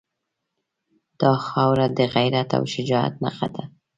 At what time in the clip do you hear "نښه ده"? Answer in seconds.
3.23-3.63